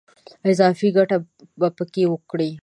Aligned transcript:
اضافي 0.51 0.87
ګټه 0.97 1.17
په 1.77 1.83
کې 1.93 2.03
وکړي. 2.11 2.51